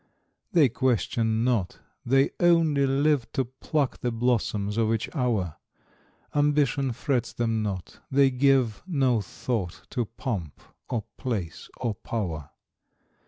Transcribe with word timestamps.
They 0.51 0.67
question 0.67 1.43
not, 1.43 1.77
they 2.03 2.31
only 2.39 2.87
live 2.87 3.31
To 3.33 3.45
pluck 3.45 3.99
the 3.99 4.11
blossoms 4.11 4.75
of 4.75 4.91
each 4.91 5.15
hour. 5.15 5.57
Ambition 6.33 6.91
frets 6.91 7.33
them 7.33 7.61
not, 7.61 7.99
they 8.09 8.31
give 8.31 8.81
No 8.87 9.21
thought 9.21 9.83
to 9.91 10.05
pomp 10.05 10.59
or 10.89 11.03
place 11.19 11.69
or 11.77 11.93
power. 11.93 12.49